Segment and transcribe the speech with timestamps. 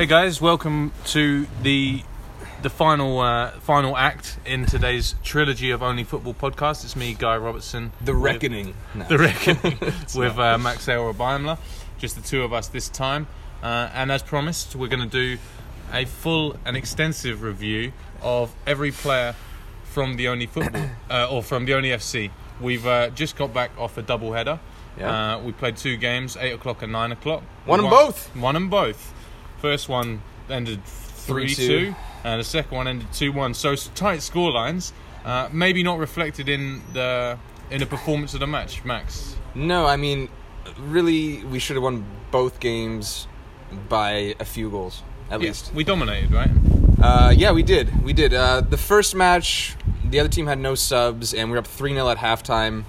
[0.00, 2.02] Hey guys, welcome to the
[2.62, 6.84] the final uh, final act in today's trilogy of Only Football podcast.
[6.84, 7.92] It's me, Guy Robertson.
[8.00, 8.72] The with- Reckoning.
[8.94, 9.04] No.
[9.10, 9.78] The Reckoning
[10.16, 11.58] with uh, Max Baimler.
[11.98, 13.26] Just the two of us this time.
[13.62, 15.38] Uh, and as promised, we're going to do
[15.92, 17.92] a full and extensive review
[18.22, 19.34] of every player
[19.84, 22.30] from the Only Football uh, or from the Only FC.
[22.58, 24.60] We've uh, just got back off a double header.
[24.96, 25.34] Yeah.
[25.34, 27.42] Uh, we played two games, eight o'clock and nine o'clock.
[27.66, 28.34] Won 'em One- both.
[28.34, 29.12] Won them both.
[29.60, 31.94] First one ended three 3-2.
[32.24, 33.54] and the second one ended two one.
[33.54, 34.92] So tight score lines.
[35.24, 37.38] Uh, maybe not reflected in the
[37.70, 39.36] in the performance of the match, Max.
[39.54, 40.28] No, I mean,
[40.78, 43.26] really, we should have won both games
[43.88, 45.72] by a few goals, at least.
[45.74, 46.50] we dominated, right?
[47.00, 48.02] Uh, yeah, we did.
[48.02, 48.32] We did.
[48.34, 51.92] Uh, the first match, the other team had no subs, and we were up 3
[51.92, 52.84] 0 at halftime.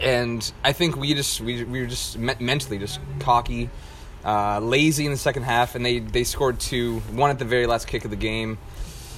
[0.00, 3.70] And I think we just we, we were just me- mentally just cocky,
[4.24, 7.66] uh, lazy in the second half, and they, they scored two, one at the very
[7.66, 8.58] last kick of the game.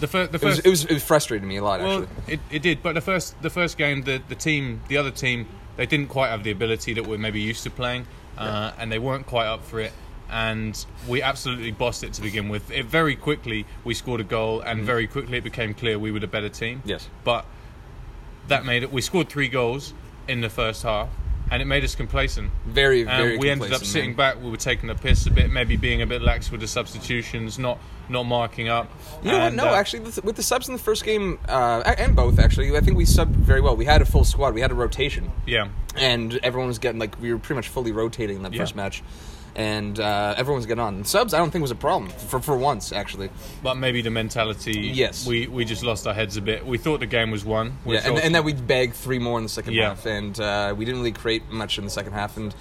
[0.01, 0.67] The, fir- the It was first.
[0.67, 2.34] it was, it was frustrating me a lot well, actually.
[2.34, 5.47] it, it did, but the first the first game, the the team, the other team,
[5.77, 8.06] they didn't quite have the ability that we're maybe used to playing,
[8.39, 9.93] uh, and they weren't quite up for it.
[10.31, 12.71] And we absolutely bossed it to begin with.
[12.71, 16.21] It very quickly we scored a goal, and very quickly it became clear we were
[16.21, 16.78] the better team.
[16.78, 16.89] Mm-hmm.
[16.89, 17.09] Yes.
[17.25, 17.45] but
[18.48, 18.91] that made it.
[18.93, 19.93] We scored three goals
[20.28, 21.09] in the first half,
[21.51, 22.51] and it made us complacent.
[22.67, 23.39] Very And very.
[23.39, 24.17] we ended up sitting man.
[24.17, 24.43] back.
[24.43, 27.59] We were taking the piss a bit, maybe being a bit lax with the substitutions,
[27.59, 28.91] not not marking up.
[29.23, 29.55] You know what?
[29.55, 32.77] No, uh, actually, with with the subs in the first game, uh, and both actually,
[32.77, 33.77] I think we subbed very well.
[33.77, 34.55] We had a full squad.
[34.55, 35.69] We had a rotation, yeah.
[35.97, 38.61] and everyone was getting like we were pretty much fully rotating in that Yeah.
[38.62, 39.03] first match,
[39.56, 40.95] and uh, everyone was getting on.
[40.97, 43.31] And subs, I don't think was a problem for for once actually.
[43.62, 44.79] But maybe the mentality.
[44.95, 45.27] Yes.
[45.27, 46.65] We we just lost our heads a bit.
[46.67, 47.78] We thought the game was won.
[47.84, 49.89] We yeah, and, thought- and that we bagged three more in the second Yeah.
[49.91, 52.55] half, and uh, we didn't really create much in the second half, and.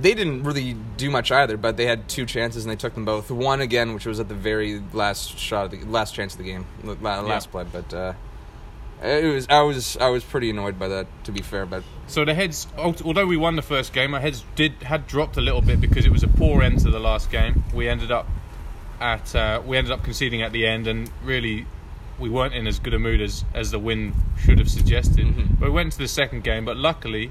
[0.00, 3.04] They didn't really do much either, but they had two chances and they took them
[3.04, 3.30] both.
[3.32, 6.44] One again, which was at the very last shot, of the last chance of the
[6.44, 7.66] game, la- last play.
[7.70, 8.12] But uh,
[9.02, 11.66] it was I was I was pretty annoyed by that, to be fair.
[11.66, 15.36] But So the heads, although we won the first game, our heads did had dropped
[15.36, 17.64] a little bit because it was a poor end to the last game.
[17.74, 18.26] We ended up
[19.00, 21.66] at uh, we ended up conceding at the end, and really
[22.18, 25.26] we weren't in as good a mood as as the win should have suggested.
[25.26, 25.58] Mhm.
[25.58, 27.30] But we went to the second game, but luckily.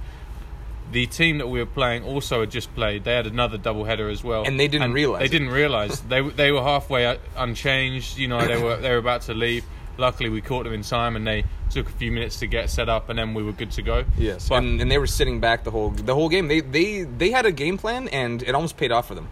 [0.92, 3.06] The team that we were playing also had just played.
[3.06, 5.32] They had another double header as well, And they didn't realise They it.
[5.40, 8.18] didn't realize they they were halfway uh, unchanged.
[8.18, 9.64] You know, they were they were about to leave.
[9.98, 12.90] Luckily, we caught them in time, and they took a few minutes to get set
[12.90, 14.04] up, and then we were good to go.
[14.18, 16.48] yes, But- and, and they were sitting back the whole the whole game.
[16.48, 19.28] They they they had a game plan, and it almost paid off for them.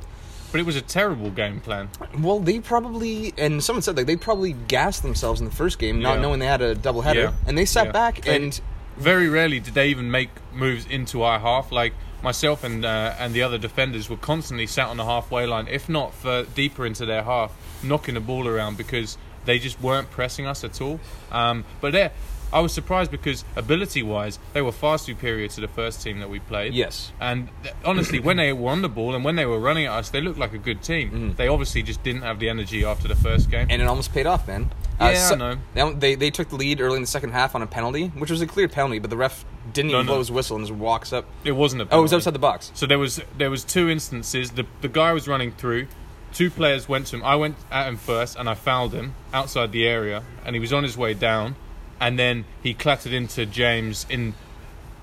[0.51, 1.89] But it was a terrible game plan.
[2.17, 6.01] Well, they probably and someone said like they probably gassed themselves in the first game,
[6.01, 6.22] not Yeah.
[6.22, 7.31] knowing they had a double header, Yeah.
[7.47, 7.91] and they sat Yeah.
[7.91, 8.59] back They- and
[8.97, 11.71] Very rarely did they even make moves into our half.
[11.71, 15.67] Like myself and uh, and the other defenders were constantly sat on the halfway line,
[15.69, 17.51] if not for deeper into their half,
[17.83, 19.17] knocking the ball around because
[19.49, 20.99] they just weren't pressing us at all.
[21.31, 22.11] Um, but there,
[22.51, 26.39] I was surprised because ability-wise, they were far superior to the first team that we
[26.39, 26.73] played.
[26.73, 29.85] yes, And th- honestly, when they were on the ball and when they were running
[29.85, 31.11] at us, they looked like a good team.
[31.11, 31.35] Mhm.
[31.38, 33.67] They obviously just didn't have the energy after the first game.
[33.69, 34.71] and it almost paid off, man.
[34.99, 35.93] Yeah, I know.
[35.93, 38.41] They, they took the lead early in the second half on a penalty, which was
[38.41, 40.11] a clear penalty, but the ref didn't No, even no.
[40.13, 41.25] blow his whistle and just walks up.
[41.45, 41.88] it wasn't a.
[41.91, 42.71] Oh, it was outside the box.
[42.73, 44.51] So there was there was two instances.
[44.51, 45.88] The the guy was running through.
[46.34, 47.23] Two players went to him.
[47.23, 50.72] I went at him first, and I fouled him outside the area, and he was
[50.72, 51.56] on his way down,
[52.00, 54.34] and then he clattered into James in.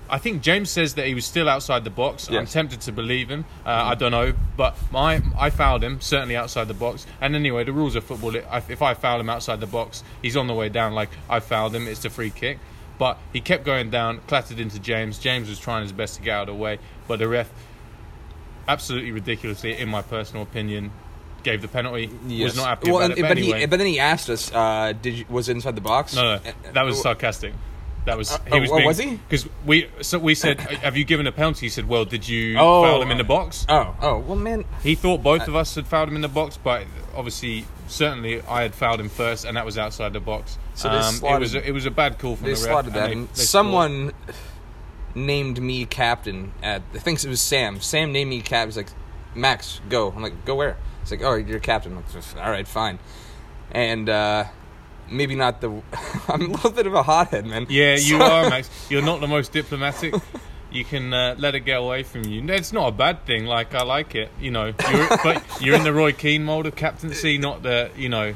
[0.09, 2.29] I think James says that he was still outside the box.
[2.29, 3.43] I'm tempted to believe him.
[3.65, 7.05] Uh, I don't know, but my I fouled him certainly outside the box.
[7.19, 10.37] And anyway, the rules of football: if if I foul him outside the box, he's
[10.37, 10.93] on the way down.
[10.93, 12.59] Like I fouled him, it's a free kick.
[12.97, 15.19] But he kept going down, clattered into James.
[15.19, 17.51] James was trying his best to get out of the way, but the ref
[18.67, 20.91] absolutely ridiculously, in my personal opinion,
[21.43, 22.09] gave the penalty.
[22.43, 23.21] Was not happy well, about and- it.
[23.21, 25.75] But, but anyway, he but then he asked us, uh, "Did you, was it inside
[25.75, 27.53] the box?" no, no, Uh, that was uh, sarcastic.
[28.05, 29.15] That was Uh, he was oh, being, was he?
[29.27, 32.57] Because we so we said, "Have you given a penalty?" He said, "Well, did you
[32.57, 32.83] Oh.
[32.83, 34.63] foul him in the box?" Oh, oh, well, man.
[34.81, 36.83] He thought both of us had fouled him in the box, but
[37.15, 40.57] obviously, certainly, I had fouled him first, and that was outside the box.
[40.75, 42.69] So um, it was a, it was a bad call from They the ref.
[42.69, 43.07] slotted that.
[43.07, 43.47] they- and they scored.
[43.47, 44.11] Someone
[45.15, 46.81] named me captain at.
[46.93, 47.81] I think it was Sam.
[47.81, 48.69] Sam named me captain.
[48.69, 48.87] He's like,
[49.35, 50.77] "Max, go." I'm like, "Go where?"
[51.09, 52.05] It's like, "Oh, you're captain." Like,
[52.37, 52.99] "All right, fine."
[53.71, 54.43] And uh,
[55.09, 55.69] maybe not the.
[56.27, 57.65] I'm a little bit of a hothead, man.
[57.69, 58.69] Yeah, you So- are, Max.
[58.89, 60.13] You're not the most diplomatic.
[60.69, 62.43] You can uh, let it get away from you.
[62.49, 63.45] It's not a bad thing.
[63.45, 64.73] Like I like it, you know.
[64.91, 68.35] You're, but you're in the Roy Keane mold of captaincy, not the, you know.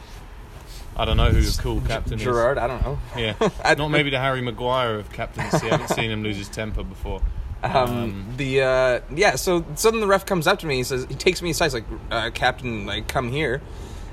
[0.95, 2.57] I don't know who the cool captain Gerard.
[2.57, 2.99] I don't know.
[3.17, 3.33] Yeah,
[3.77, 5.67] not maybe the Harry Maguire of captaincy.
[5.67, 7.21] I haven't seen him lose his temper before.
[7.63, 10.77] Um, Um, the uh, yeah, so suddenly the ref comes up to me.
[10.77, 13.61] He says he takes me aside, he's like uh, Captain, like come here,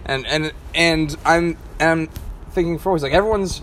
[0.05, 2.06] and and and I'm and I'm
[2.53, 2.99] thinking forward.
[2.99, 3.62] He's like everyone's.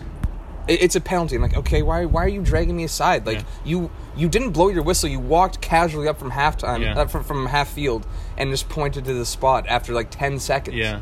[0.68, 1.36] it- It's a penalty.
[1.36, 3.28] I'm like, okay, why why are you dragging me aside?
[3.28, 3.44] Like Yeah.
[3.64, 5.08] you you didn't blow your whistle.
[5.10, 6.98] You walked casually up from halftime, Yeah.
[7.02, 10.76] uh, from from half field, and just pointed to the spot after like ten seconds.
[10.78, 11.02] Yeah.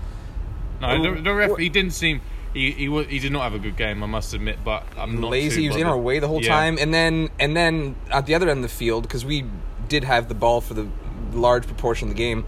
[0.81, 1.57] No, the, the ref.
[1.57, 2.19] He didn't seem.
[2.53, 4.03] He he he did not have a good game.
[4.03, 5.63] I must admit, but I'm not lazy.
[5.63, 6.49] He was in our way the whole Yeah.
[6.49, 9.45] time, and then and then at the other end of the field because we
[9.89, 10.87] did have the ball for the
[11.33, 12.45] large proportion of the game.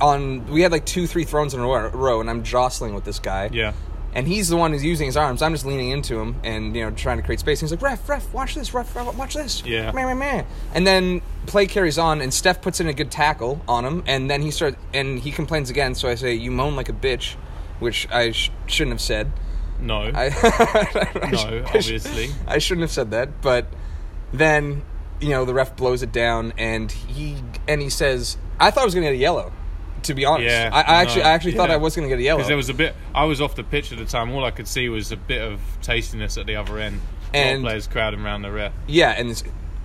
[0.00, 3.04] On we had like two, three throws in a row, row, and I'm jostling with
[3.04, 3.50] this guy.
[3.52, 3.72] Yeah.
[4.16, 5.42] And he's the one who's using his arms.
[5.42, 7.60] I'm just leaning into him and you know trying to create space.
[7.62, 9.90] And He's like, "Ref, ref, watch this, ref, ref watch this." Yeah.
[9.92, 10.44] Meh, meh, meh.
[10.74, 14.30] And then play carries on, and Steph puts in a good tackle on him, and
[14.30, 15.94] then he starts and he complains again.
[15.96, 17.34] So I say, "You moan like a bitch,"
[17.78, 19.32] which I sh- shouldn't have said.
[19.80, 20.02] No.
[20.14, 22.28] I, I No, sh- I sh- obviously.
[22.46, 23.66] I shouldn't have said that, but
[24.32, 24.82] then
[25.20, 27.36] you know the ref blows it down, and he
[27.68, 29.52] and he says, "I thought I was going to get a yellow."
[30.04, 31.70] To be honest, Yeah, I, I actually no, I actually thought.
[31.70, 32.38] I was going to get a yellow.
[32.38, 32.94] Because there was a bit.
[33.14, 34.30] I was off the pitch at the time.
[34.32, 37.00] All I could see was a bit of tastiness at the other end.
[37.32, 38.72] And- And players crowding around the ref.
[38.86, 39.42] yeah, and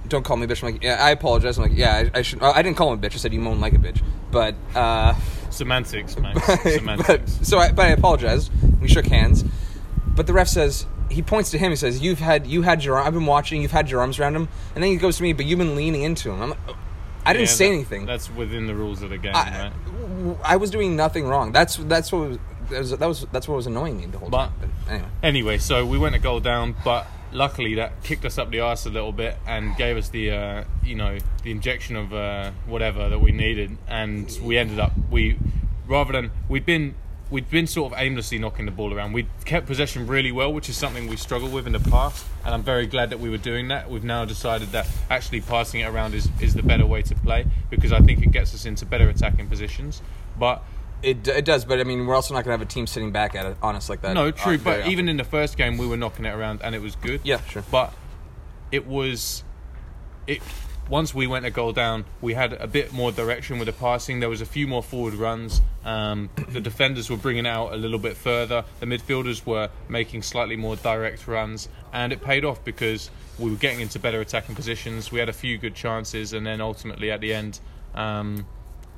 [0.10, 0.62] don't call me a bitch.
[0.62, 1.58] I'm like, yeah, I apologize.
[1.58, 2.44] I'm like, yeah, I, I should.
[2.44, 3.14] I didn't call him a bitch.
[3.14, 4.56] I said you moan like a bitch, but.
[4.76, 5.14] uh
[5.50, 6.36] Semantics, man.
[6.48, 7.40] but, Semantics.
[7.48, 8.52] so I, but I apologized.
[8.82, 9.44] We shook hands,
[10.16, 11.72] but the ref says he points to him.
[11.72, 13.62] He says, "You've had you had your I've been watching.
[13.62, 15.76] You've had your arms around him." And then he goes to me, "But you've been
[15.76, 16.60] leaning into him." I'm like,
[17.26, 18.06] I didn't Yeah, say that- anything.
[18.06, 19.72] That's within the rules of the game, I,
[20.26, 20.38] right?
[20.44, 21.52] I was doing nothing wrong.
[21.52, 22.38] That's that's what was,
[22.70, 24.54] that was that was that's what was annoying me the whole But- time.
[24.86, 28.52] But anyway, Anyway, so we went a goal down, but luckily that kicked us up
[28.52, 32.14] the arse a little bit and gave us the, uh, you know, the injection of
[32.14, 35.38] uh, whatever that we needed, and we ended up we
[35.88, 36.96] rather than we'd been.
[37.32, 39.14] We'd been sort of aimlessly knocking the ball around.
[39.14, 42.56] We kept possession really well, which is something we struggled with in the past, and
[42.56, 43.88] I'm very glad that we were doing that.
[43.88, 47.46] We've now decided that actually passing it around is, is the better way to play
[47.70, 50.02] because I think it gets us into better attacking positions.
[50.40, 50.64] But
[51.04, 51.66] it it does.
[51.66, 53.58] But I mean, we're also not going to have a team sitting back at it
[53.62, 54.14] on us like that.
[54.14, 54.58] No, uh, true.
[54.58, 56.96] very But even in the first game, we were knocking it around, and it was
[56.96, 57.22] good.
[57.24, 57.64] Yeah, sure.
[57.72, 57.94] But
[58.72, 59.44] it was
[60.28, 60.42] it.
[60.90, 64.20] Once we went a goal down, we had a bit more direction with the passing.
[64.20, 65.62] There was a few more forward runs.
[65.86, 68.66] Um, the defenders were bringing out a little bit further.
[68.80, 73.58] The midfielders were making slightly more direct runs, and it paid off because we were
[73.58, 75.12] getting into better attacking positions.
[75.12, 77.60] We had a few good chances, and then ultimately at the end.
[77.94, 78.46] Um,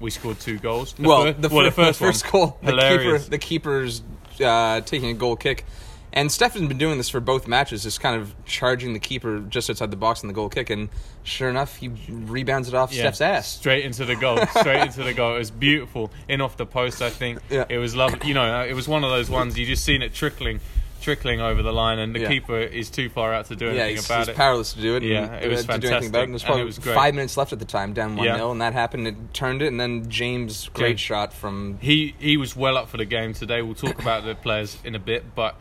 [0.01, 0.93] we scored two goals.
[0.93, 4.01] The well, the, well, fir- the first goal, the keeper, the keeper's
[4.43, 5.65] uh, taking a goal kick,
[6.13, 9.69] and Stefan's been doing this for both matches, just kind of charging the keeper just
[9.69, 10.89] outside the box in the goal kick, and
[11.23, 13.47] sure enough, he rebounds it off Yeah, Steph's ass.
[13.55, 14.37] Straight into the goal.
[14.59, 15.35] Straight into the goal.
[15.35, 16.11] It was beautiful.
[16.27, 17.39] In off the post, I think.
[17.49, 17.65] Yeah.
[17.69, 18.27] It was lovely.
[18.27, 20.59] You know, it was one of those ones you just seen it trickling,
[21.01, 22.27] trickling over the line, and the Yeah.
[22.29, 24.35] keeper is too far out to do Yeah, anything he's, about he's it.
[24.37, 25.03] powerless to do it.
[25.03, 26.21] Yeah, and, it was uh, to do anything about it.
[26.21, 26.95] fantastic, And and probably it was great.
[26.95, 28.49] five minutes left at the time, down one Yeah.
[28.49, 29.07] and that happened.
[29.07, 32.87] It turned it, and then James great James- shot from He he was well up
[32.89, 33.61] for the game today.
[33.61, 35.55] We'll talk about the players in a bit, but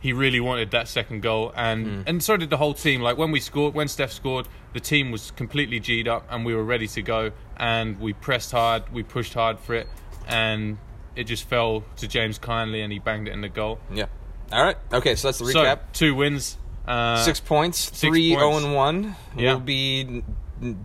[0.00, 2.02] he really wanted that second goal, and Mm.
[2.06, 3.00] and so did the whole team.
[3.00, 6.54] Like when we scored, when Steph scored, the team was completely g'd up, and we
[6.54, 9.88] were ready to go, and we pressed hard, we pushed hard for it,
[10.28, 10.76] and
[11.16, 13.78] it just fell to James kindly, and he banged it in the goal.
[13.92, 14.06] yeah.
[14.54, 15.78] All right, okay, so that's the recap.
[15.78, 16.56] So two wins.
[16.86, 18.64] Uh, Six points, six three zero points.
[18.66, 19.16] and one.
[19.36, 19.54] Yeah.
[19.54, 20.22] Will be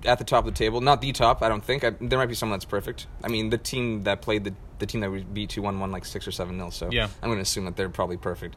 [0.06, 0.82] at the top of the table.
[0.82, 1.84] Not the top, I don't think.
[1.84, 3.06] I, there might be someone that's perfect.
[3.24, 5.92] I mean, the team that played the the team that we beat two one one
[5.92, 6.72] like six or seven nil.
[6.72, 7.10] So Yeah.
[7.22, 8.56] I'm going to assume that they're probably perfect.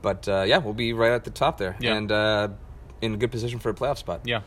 [0.00, 1.94] But uh, yeah, we'll be right at the top there, Yeah.
[1.96, 2.48] and uh,
[3.02, 4.20] in a good position for a playoff spot.
[4.24, 4.42] Yeah,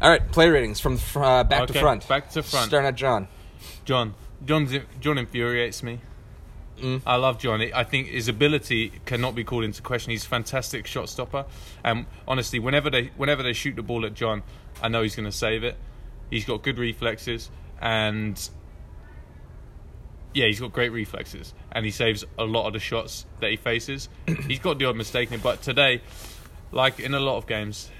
[0.00, 2.06] All right, play ratings from uh, back to Okay, front.
[2.06, 2.66] back to front.
[2.68, 3.26] Starting at John.
[3.84, 4.14] John.
[4.44, 6.00] John's, John infuriates me.
[6.78, 7.02] Mm.
[7.06, 7.62] I love John.
[7.74, 10.10] I think his ability cannot be called into question.
[10.10, 11.46] He's a fantastic shot stopper.
[11.82, 14.42] And honestly, whenever they whenever they shoot the ball at John,
[14.82, 15.76] I know he's going to save it.
[16.30, 18.48] He's got good reflexes and
[20.34, 23.56] yeah, he's got great reflexes and he saves a lot of the shots that he
[23.56, 24.08] faces.
[24.46, 26.02] he's got the odd mistake in it, but today,
[26.72, 27.90] like in a lot of games,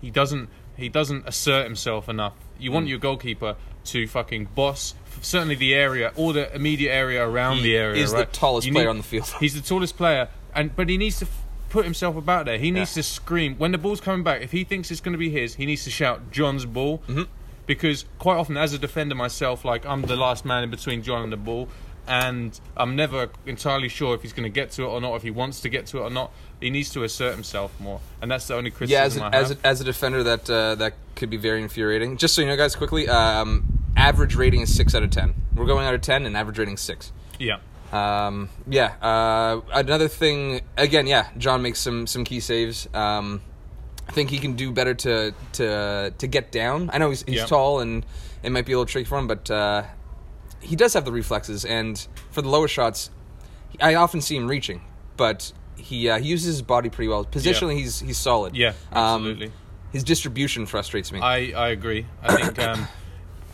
[0.00, 2.34] he doesn't he doesn't assert himself enough.
[2.58, 7.58] You want your goalkeeper to fucking boss certainly the area or the immediate area around
[7.58, 8.02] He the area.
[8.02, 9.26] is the tallest You player on the field.
[9.40, 12.58] He's the tallest player, and but he needs to f- put himself about there.
[12.58, 13.02] He needs Yeah.
[13.02, 14.42] to scream when the ball's coming back.
[14.42, 16.98] If he thinks it's going to be his, he needs to shout John's ball.
[17.08, 17.22] Mm-hmm.
[17.66, 21.22] Because quite often, as a defender myself, like I'm the last man in between John
[21.22, 21.68] and the ball,
[22.06, 25.22] and I'm never entirely sure if he's going to get to it or not, if
[25.22, 26.30] he wants to get to it or not.
[26.60, 29.32] He needs to assert himself more, and that's the only Yeah, criticism as I a,
[29.32, 29.44] have.
[29.44, 32.16] as a, as a defender, that uh, that could be very infuriating.
[32.18, 35.34] Just so you know, guys, quickly, um, average rating is six out of ten.
[35.54, 37.12] We're going out of ten, and average rating is six.
[37.38, 37.58] yeah,
[37.92, 38.94] Um, yeah.
[39.00, 42.88] Uh, another thing, again, yeah, John makes some some key saves.
[42.94, 43.40] Um,
[44.08, 46.90] I think he can do better to to to get down.
[46.92, 47.46] I know he's, he's Yeah.
[47.46, 48.04] tall and
[48.42, 49.84] it might be a little tricky for him, but uh,
[50.60, 51.64] he does have the reflexes.
[51.64, 53.10] And for the lower shots,
[53.80, 54.82] I often see him reaching,
[55.16, 57.24] but he uh, he uses his body pretty well.
[57.24, 58.54] Positionally, he's he's solid.
[58.56, 59.52] Yeah, Um, absolutely.
[59.92, 61.20] his distribution frustrates me.
[61.20, 62.06] I, I agree.
[62.22, 62.86] I think um,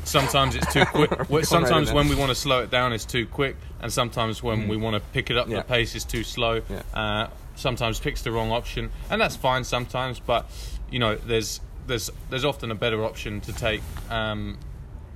[0.05, 1.11] sometimes it's too quick.
[1.45, 4.77] Sometimes when we want to slow it down, it's too quick, and sometimes when we
[4.77, 5.51] want to pick it up, Mm.
[5.51, 5.57] Yeah.
[5.59, 6.63] the pace is too slow.
[6.69, 6.83] Yeah.
[6.95, 10.21] Uh, sometimes picks the wrong option, and that's fine sometimes.
[10.21, 10.47] But
[10.91, 13.83] you know, there's there's there's often a better option to take.
[14.11, 14.59] Um,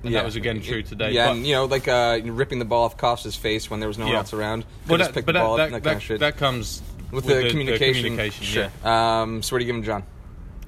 [0.03, 1.11] and that was again true today.
[1.11, 3.89] Yeah, but, and you know, like uh, ripping the ball off Costa's face when there
[3.89, 4.19] was no one Yeah.
[4.19, 4.63] else around.
[4.85, 6.19] but Could just that, pick the that, ball that, up that, that, kind of shit.
[6.19, 8.03] that comes with, with the, communication.
[8.03, 8.69] communication, sure.
[8.83, 9.21] yeah.
[9.21, 10.03] Um, so what do you give him, John?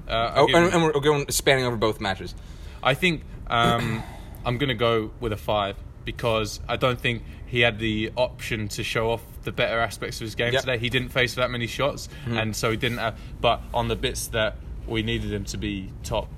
[0.08, 2.34] Uh, Oh, give and, him- and we're going spanning over both matches.
[2.82, 4.02] I think um,
[4.44, 8.68] I'm going to go with a five because I don't think he had the option
[8.68, 10.60] to show off the better aspects of his game Yep.
[10.62, 10.78] today.
[10.78, 12.98] He didn't face that many shots, and so he didn't.
[12.98, 16.28] Have, but on the bits that we needed him to be top,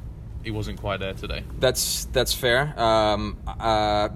[0.43, 1.45] he wasn't quite there today.
[1.59, 2.75] That's that's fair.
[2.81, 4.09] Um, uh,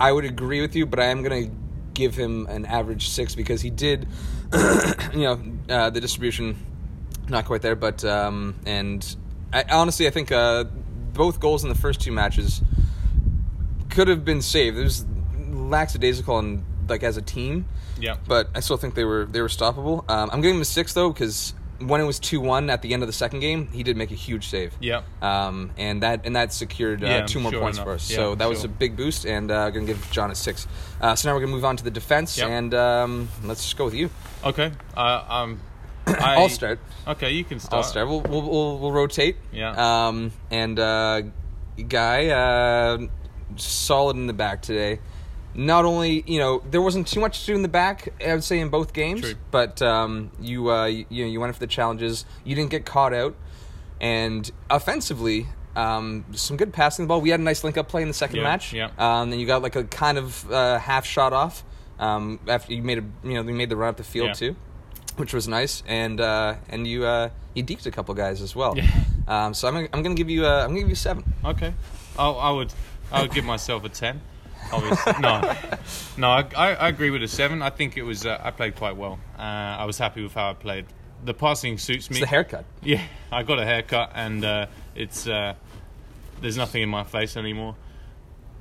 [0.00, 1.54] I would agree with you, but I am going to
[1.94, 4.06] give him an average six because he did,
[5.12, 6.56] you know, uh, the distribution
[7.28, 9.16] not quite there, but um, and
[9.52, 10.64] I, honestly, I think uh,
[11.18, 12.62] both goals in the first two matches
[13.90, 14.78] could have been saved.
[14.78, 15.04] It was
[15.50, 17.66] lackadaisical and like as a team,
[18.00, 20.08] Yeah, but I still think they were they were stoppable.
[20.10, 22.92] Um, I'm giving him a six though because when it was two one at the
[22.94, 24.72] end of the second game, he did make a huge save.
[24.80, 27.86] yeah, Um, and that and that secured uh, Yeah, two more sure points enough.
[27.86, 28.10] for us.
[28.10, 30.66] Yeah, so that was a big boost, and uh, going to give John a six.
[31.00, 32.48] Uh, so now we're going to move on to the defense, Yep.
[32.48, 34.08] and um, let's just go with you.
[34.44, 34.72] okay.
[34.96, 35.60] Uh, um,
[36.20, 36.78] I, I'll start.
[37.06, 37.74] Okay, you can start.
[37.84, 38.08] I'll start.
[38.08, 39.36] We'll we'll, we'll, we'll rotate.
[39.52, 40.06] Yeah.
[40.08, 41.22] Um, and uh,
[41.88, 42.98] guy, uh,
[43.56, 45.00] solid in the back today.
[45.54, 48.44] Not only you know there wasn't too much to do in the back, I would
[48.44, 49.34] say in both games, True.
[49.50, 52.24] but um, you uh, you, you know you went for the challenges.
[52.44, 53.34] You didn't get caught out,
[54.00, 55.46] and offensively.
[55.76, 57.20] Um, some good passing the ball.
[57.20, 58.72] We had a nice link up play in the second Yeah, match.
[58.72, 58.90] yeah.
[58.98, 61.62] Um, then you got like a kind of uh, half shot off.
[62.00, 64.32] Um, after you made a you know you made the run up the field Yeah.
[64.34, 64.56] too,
[65.18, 65.82] which was nice.
[65.86, 68.76] And uh, and you uh, you deked a couple guys as well.
[68.76, 68.88] Yeah.
[69.26, 71.24] Um, so I'm gonna, I'm gonna give you uh, I'm gonna give you seven.
[71.44, 71.74] Okay,
[72.18, 72.72] I, I would
[73.12, 74.20] I would give myself a ten.
[74.72, 75.54] Obviously, no,
[76.16, 77.62] no, I, I, agree with a seven.
[77.62, 79.18] I think it was uh, I played quite well.
[79.38, 80.86] Uh, I was happy with how I played.
[81.24, 82.16] The passing suits me.
[82.16, 82.64] It's the haircut.
[82.82, 85.54] Yeah, I got a haircut and uh, it's uh,
[86.40, 87.76] there's nothing in my face anymore.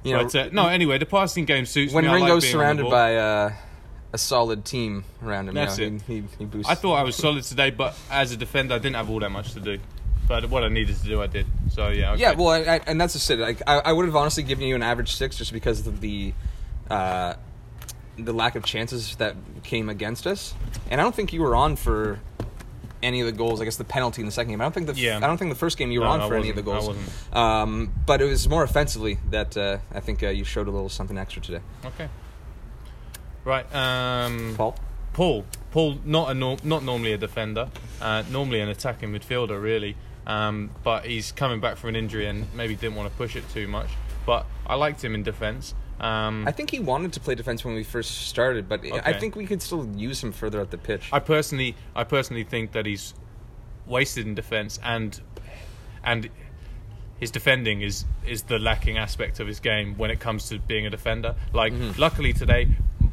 [0.03, 2.09] You know, but uh, no, anyway, the passing game suits when me.
[2.09, 3.53] Like Ringo's being surrounded by uh,
[4.13, 6.01] a solid team around him, That's you know, it.
[6.03, 6.71] He, he, he boosts.
[6.71, 9.31] I thought I was solid today, but as a defender, I didn't have all that
[9.31, 9.79] much to do.
[10.27, 11.45] But what I needed to do, I did.
[11.71, 12.11] So yeah.
[12.13, 12.21] Okay.
[12.21, 13.39] Yeah, well, I, I, and that's just it.
[13.39, 16.33] Like, I, I would have honestly given you an average six just because of the
[16.89, 17.35] uh,
[18.17, 20.53] the lack of chances that came against us,
[20.89, 22.19] and I don't think you were on for
[23.03, 23.61] any of the goals.
[23.61, 24.59] I guess the penalty in the second game.
[24.59, 25.17] I don't think the f- Yeah.
[25.17, 26.87] I don't think the first game you were No, on for any of the goals.
[26.87, 27.35] wasn't.
[27.35, 30.89] Um, but it was more offensively that uh, I think uh, you showed a little
[30.89, 31.61] something extra today.
[31.85, 32.09] Okay.
[33.47, 33.65] Right.
[33.73, 34.75] Um, Paul.
[35.13, 35.45] Paul.
[35.71, 37.69] Paul, not a nor- not normally a defender,
[38.01, 39.95] uh, normally an attacking midfielder, really.
[40.25, 43.49] Um, but he's coming back from an injury and maybe didn't want to push it
[43.51, 43.87] too much.
[44.25, 45.73] But I liked him in defence.
[46.01, 49.37] Um, I think he wanted to play defense when we first started, but I think
[49.37, 51.09] we could still use him further up the pitch.
[51.13, 53.13] I personally, I personally think that he's
[53.85, 55.19] wasted in defence, and
[56.03, 56.29] and
[57.19, 60.85] his defending is is the lacking aspect of his game when it comes to being
[60.85, 61.35] a defender.
[61.53, 62.67] Like, luckily today,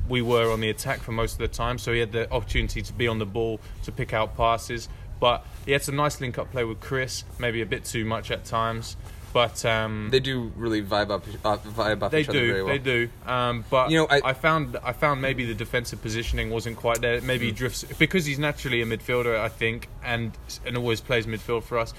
[0.09, 2.83] we were on the attack for most of the time, so he had the opportunity
[2.83, 4.89] to be on the ball to pick out passes.
[5.21, 8.45] But he had some nice link-up play with Chris, maybe a bit too much at
[8.45, 8.97] times.
[9.33, 12.63] But um, they do really vibe up, uh, vibe off they each other do, very
[12.63, 12.73] well.
[12.73, 13.09] they do.
[13.27, 17.01] Um, but You know, I- I, found I found maybe the defensive positioning wasn't quite
[17.01, 17.21] there.
[17.21, 17.57] Maybe he Hmm.
[17.57, 21.93] drifts because he's naturally a midfielder, I think, and and always plays midfield for us,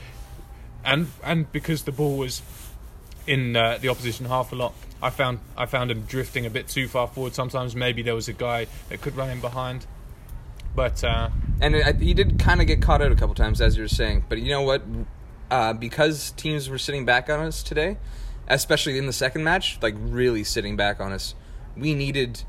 [0.86, 2.42] and and because the ball was
[3.28, 4.74] in uh, the opposition half a lot.
[5.02, 7.34] I found I found him drifting a bit too far forward.
[7.36, 9.86] Sometimes maybe there was a guy that could run in behind,
[10.75, 11.30] but uh,
[11.62, 13.88] And I, he did kind of get caught out a couple times, as you were
[13.88, 14.25] saying.
[14.30, 14.84] But you know what?
[15.52, 17.98] Uh, because teams were sitting back on us today,
[18.48, 21.36] especially in the second match, like really sitting back on us,
[21.78, 22.44] we needed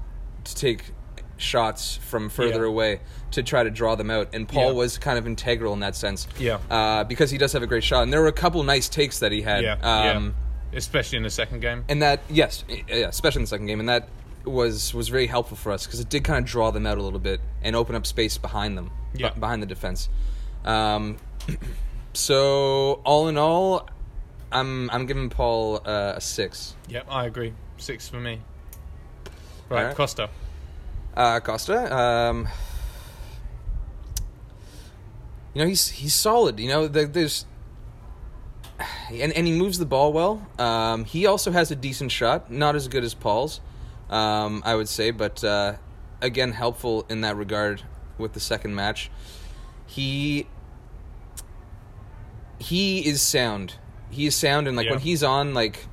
[0.45, 0.93] to take
[1.37, 2.69] shots from further Yeah.
[2.71, 3.01] away
[3.33, 4.29] to try to draw them out.
[4.33, 4.79] And Paul Yeah.
[4.79, 6.27] was kind of integral in that sense.
[6.39, 6.59] Yeah.
[6.71, 8.03] Uh, because he does have a great shot.
[8.05, 9.63] And there were a couple nice takes that he had.
[9.63, 10.31] yeah, Um, yeah,
[10.75, 11.85] especially in the second game.
[11.89, 14.09] and that yes, yeah, especially in the second game, and that
[14.45, 17.03] was was very helpful for us because it did kind of draw them out a
[17.03, 19.31] little bit and open up space behind them, Yeah.
[19.31, 20.09] b- behind the defense.
[20.65, 21.17] Um,
[22.13, 23.89] so all in all,
[24.53, 26.75] I'm I'm giving Paul uh, a six.
[26.89, 27.53] Yep, I agree.
[27.79, 28.41] Six for me.
[29.69, 29.97] Right, Alright.
[29.97, 30.31] Costa.
[31.17, 32.47] Uh, Costa, um,
[35.55, 36.59] you know, he's he's solid.
[36.61, 37.47] You know, there- there's
[39.11, 40.47] and and he moves the ball well.
[40.59, 43.61] Um, he also has a decent shot, not as good as Paul's,
[44.11, 45.75] um, I would say, but uh,
[46.21, 47.83] again, helpful in that regard
[48.19, 49.11] with the second match.
[49.87, 50.47] He
[52.59, 53.75] he is sound.
[54.11, 54.93] He is sound, and like Yeah.
[54.93, 55.87] when he's on, like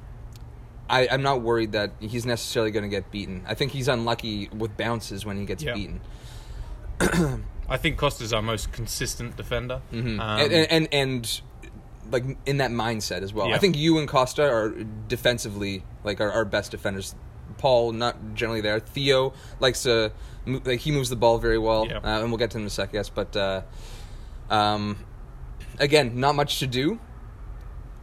[0.89, 3.43] I, I'm not worried that he's necessarily going to get beaten.
[3.47, 5.73] I think he's unlucky with bounces when he gets Yeah.
[5.73, 6.01] beaten.
[7.69, 9.81] I think Costa's our most consistent defender.
[9.91, 10.19] Mhm.
[10.19, 11.41] Um, and, and and
[12.12, 13.53] like in that mindset as well.
[13.53, 14.69] I think you and Costa are
[15.07, 17.15] defensively like our, our best defenders.
[17.57, 18.79] Paul not generally there.
[18.79, 20.12] Theo likes to
[20.45, 21.98] like he moves the ball very well, Yeah.
[21.98, 22.95] uh, and we'll get to him in a second.
[22.95, 23.62] Yes, but uh,
[24.50, 24.98] um,
[25.79, 27.00] again, not much to do.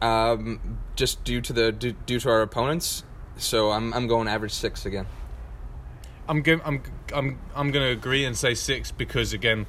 [0.01, 3.03] Um, just due to the due, due to our opponents.
[3.37, 5.05] So I'm I'm going average six again.
[6.27, 6.61] I'm going.
[6.63, 6.81] I'm.
[7.13, 7.39] I'm.
[7.55, 9.65] I'm going to agree and say six because again,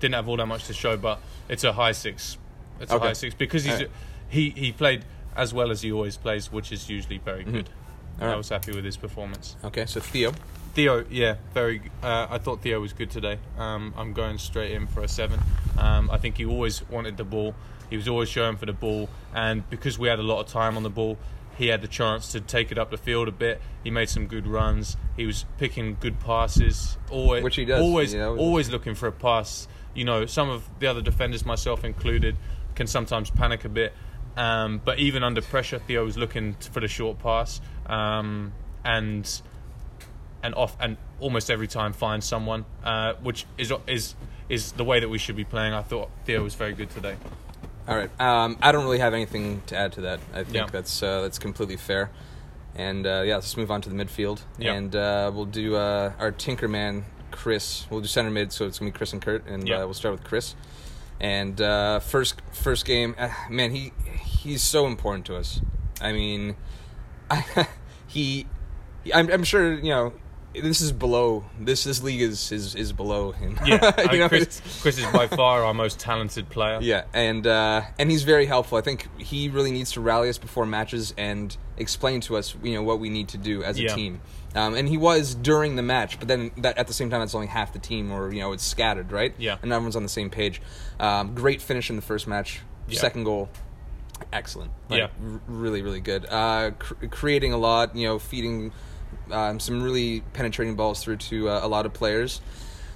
[0.00, 2.38] didn't have all that much to show, but it's a high six.
[2.80, 3.04] It's Okay.
[3.04, 3.90] a high six because he's Alright.
[4.28, 5.04] he he played
[5.34, 7.68] as well as he always plays, which is usually very good.
[8.20, 9.56] I was happy with his performance.
[9.64, 10.32] Okay, so Theo.
[10.72, 11.82] Theo, yeah, very.
[12.02, 13.38] Uh, I thought Theo was good today.
[13.58, 15.40] Um, I'm going straight in for a seven.
[15.78, 17.54] Um, I think he always wanted the ball.
[17.90, 20.76] He was always showing for the ball, and because we had a lot of time
[20.76, 21.18] on the ball,
[21.58, 23.60] he had the chance to take it up the field a bit.
[23.84, 24.96] He made some good runs.
[25.16, 26.96] He was picking good passes.
[27.10, 28.36] Always, Which he does, Always, you know.
[28.36, 29.68] always looking for a pass.
[29.94, 32.36] You know, some of the other defenders, myself included,
[32.76, 33.92] can sometimes panic a bit.
[34.36, 37.60] Um, but even under pressure, Theo was looking for the short pass.
[37.86, 38.52] Um,
[38.84, 39.28] and
[40.42, 44.14] and off and almost every time find someone, uh, which is is
[44.48, 45.72] is the way that we should be playing.
[45.72, 47.16] I thought Theo was very good today.
[47.88, 48.10] All right.
[48.20, 50.20] Um, I don't really have anything to add to that.
[50.32, 50.66] I think Yeah.
[50.70, 52.10] that's uh, that's completely fair.
[52.74, 54.42] And uh, yeah, let's move on to the midfield.
[54.58, 54.74] Yeah.
[54.74, 57.86] And uh, we'll do uh, our Tinkerman, Chris.
[57.90, 59.46] We'll do center mid, so it's gonna be Chris and Kurt.
[59.46, 59.76] And Yeah.
[59.76, 60.54] uh, we'll start with Chris.
[61.20, 65.60] And uh, first first game, uh, man, he he's so important to us.
[66.00, 66.56] I mean,
[67.30, 67.68] I,
[68.06, 68.46] he,
[69.14, 70.12] I'm, I'm sure you know.
[70.62, 71.84] This is below this.
[71.84, 73.58] This league is is, is below him.
[73.64, 76.78] Yeah, You I- know, Chris, Chris is by far our most talented player.
[76.80, 78.78] yeah, and uh, and he's very helpful.
[78.78, 82.74] I think he really needs to rally us before matches and explain to us, you
[82.74, 83.94] know, what we need to do as a Yeah.
[83.94, 84.20] team.
[84.54, 87.34] Um, and he was during the match, but then that at the same time, it's
[87.34, 89.34] only half the team, or you know, it's scattered, right?
[89.38, 89.58] Yeah.
[89.62, 90.62] and everyone's on the same page.
[90.98, 92.60] Um, great finish in the first match.
[92.88, 92.98] Yeah.
[93.00, 93.50] Second goal,
[94.32, 94.70] excellent.
[94.88, 95.08] Like, Yeah.
[95.22, 96.24] r- really, really good.
[96.26, 98.72] Uh, cr- creating a lot, you know, feeding
[99.30, 102.40] um, some really penetrating balls through to uh, a lot of players.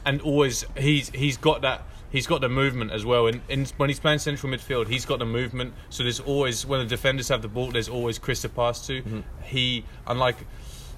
[0.05, 3.27] and always he's he's got that he's got the movement as well.
[3.27, 5.75] And, and when he's playing central midfield, he's got the movement.
[5.91, 9.23] So there's always when the defenders have the ball, there's always Chris to pass to.
[9.45, 10.37] He unlike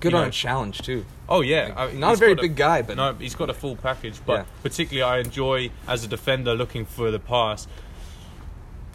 [0.00, 1.04] Good on know- a challenge too.
[1.28, 4.20] Oh yeah, I- not a very big guy, but- no, he's got a full package.
[4.24, 4.44] But Yeah.
[4.62, 7.66] particularly, I enjoy as a defender looking for the pass,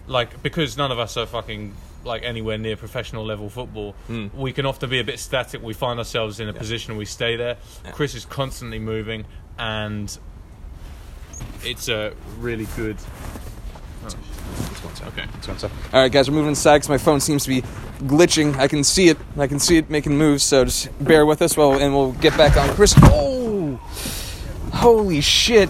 [0.08, 1.74] like because none of us are fucking
[2.08, 3.94] like anywhere near professional level football.
[4.08, 4.28] Hmm.
[4.34, 5.62] We can often be a bit static.
[5.62, 6.58] We find ourselves in a Yeah.
[6.58, 7.58] position we stay there.
[7.86, 7.92] Yeah.
[7.92, 9.26] Chris is constantly moving,
[9.60, 10.18] and
[11.64, 12.98] it's a really good.
[15.08, 15.26] Okay.
[15.94, 17.62] All right, guys, we're moving inside because my phone seems to be
[18.00, 18.56] glitching.
[18.58, 19.18] I can see it.
[19.38, 20.44] I can see it making moves.
[20.44, 22.70] So just bear with us, well, and we'll get back on.
[22.70, 23.76] Chris, oh,
[24.74, 25.70] holy shit!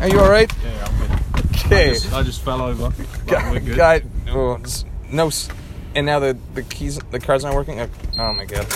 [0.00, 0.50] Are you all right?
[0.62, 0.98] Yeah, I'm
[1.32, 1.44] good.
[1.66, 2.90] Okay, I just, I just fell over.
[3.26, 3.76] But we're good.
[3.76, 4.02] guy.
[4.30, 5.48] Oh, just- no, s-
[5.94, 7.80] and now the the keys, the car's not working.
[7.80, 8.66] Oh, oh my god,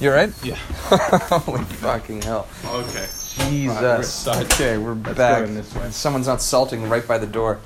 [0.00, 0.32] you all right?
[0.44, 0.54] Yeah.
[0.94, 2.46] Holy fucking hell!
[2.66, 3.06] Okay.
[3.36, 4.26] Jesus.
[4.26, 5.46] Right, we're okay, we're Let's back.
[5.48, 5.90] this way.
[5.90, 7.60] Someone's not salting right by the door.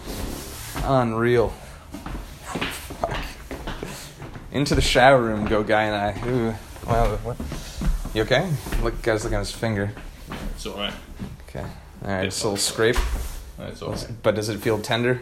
[0.84, 1.48] Unreal.
[3.00, 3.16] Fuck.
[4.52, 6.28] Into the shower room go guy and I.
[6.28, 6.54] Ooh.
[6.86, 7.16] Wow.
[7.16, 7.36] What?
[8.14, 8.50] You okay?
[8.82, 9.90] Look, guys, look at his finger.
[10.54, 10.94] It's all right.
[11.48, 11.64] Okay.
[12.04, 12.96] All right, It's a little scrape.
[13.58, 14.08] It's all right.
[14.22, 15.20] But does it feel tender?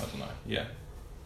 [0.00, 0.26] I don't know.
[0.46, 0.64] Yeah.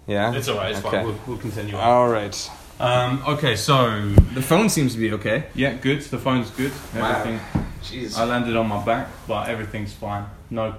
[0.06, 0.34] Yeah.
[0.34, 0.72] It's all right.
[0.72, 0.98] It's okay.
[0.98, 1.06] fine.
[1.06, 1.82] We'll, we'll continue on.
[1.82, 2.50] All right.
[2.80, 5.44] Um, okay, so The phone seems to be okay.
[5.54, 6.00] yeah, good.
[6.00, 6.72] The phone's good.
[6.94, 7.38] Everything.
[7.82, 8.18] Jeez.
[8.18, 10.24] I landed on my back, but everything's fine.
[10.50, 10.74] No,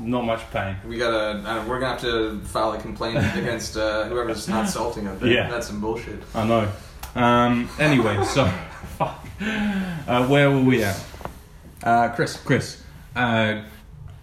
[0.00, 0.76] not much pain.
[0.86, 1.38] We gotta.
[1.48, 5.26] Uh, we're gonna have to file a complaint against uh, whoever's not salting there.
[5.30, 5.48] Yeah.
[5.50, 6.20] That's some bullshit.
[6.34, 6.68] I know.
[7.14, 8.46] Um, anyway, so
[8.98, 9.24] fuck.
[9.40, 11.00] Uh, where were we at?
[11.82, 12.36] Uh, Chris.
[12.36, 12.82] Chris.
[13.14, 13.62] Uh,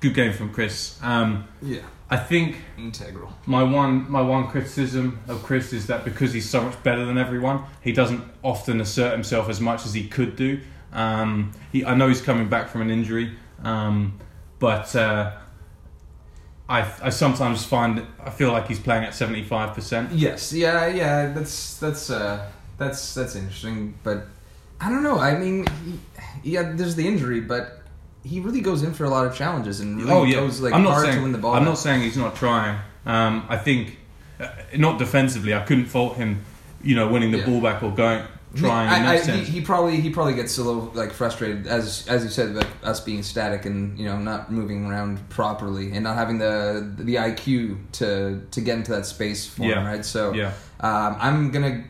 [0.01, 0.99] good game from Chris.
[1.01, 1.81] Um, Yeah.
[2.11, 3.31] I think Integral.
[3.45, 7.17] my one my one criticism of Chris is that because he's so much better than
[7.17, 10.59] everyone, he doesn't often assert himself as much as he could do.
[10.91, 13.31] Um, he, I know he's coming back from an injury,
[13.63, 14.19] um,
[14.59, 15.31] but uh,
[16.67, 20.11] I I sometimes find I feel like he's playing at seventy five percent.
[20.11, 21.31] Yes, yeah, yeah.
[21.31, 24.27] That's that's uh, that's that's interesting, but
[24.81, 25.17] I don't know.
[25.17, 25.65] I mean,
[26.43, 27.80] he, yeah, there's the injury, but
[28.23, 30.73] he really goes in for a lot of challenges and really oh yeah, goes like
[30.73, 31.55] I'm not hard saying to win the ball.
[31.55, 32.79] I'm not saying he's not trying.
[33.05, 33.97] Um, I think
[34.39, 35.53] uh, not defensively.
[35.53, 36.43] I couldn't fault him.
[36.83, 37.45] You know, winning the Yeah.
[37.45, 38.23] ball back or going
[38.55, 39.19] trying I, I.
[39.19, 42.67] He, he probably he probably gets a little like frustrated as as you said about
[42.83, 47.15] us being static and you know not moving around properly and not having the the
[47.15, 51.85] IQ to to get into that space for him right so yeah, um, I'm gonna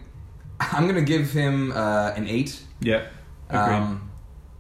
[0.60, 3.08] I'm gonna give him uh, an eight yeah,
[3.50, 3.76] agreed.
[3.76, 4.11] um,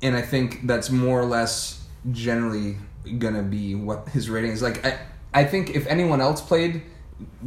[0.01, 2.77] and I think that's more or less generally
[3.19, 4.97] gonna be what his rating is like I
[5.33, 6.83] I think if anyone else played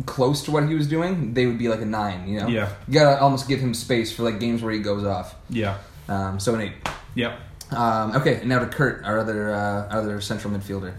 [0.07, 2.69] close to what he was doing they would be like a nine you know Yeah.
[2.87, 6.39] you gotta almost give him space for like games where he goes off yeah, um,
[6.41, 6.73] so an eight.
[7.15, 7.37] yeah.
[7.71, 10.95] Um, okay, now to Kurt, our other uh, our other central midfielder.